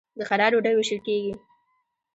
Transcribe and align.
د 0.17 0.19
خیرات 0.29 0.51
ډوډۍ 0.53 0.73
ویشل 0.75 0.99
کیږي. 1.07 1.33